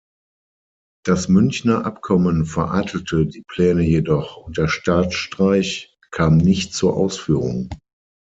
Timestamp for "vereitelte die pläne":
2.47-3.83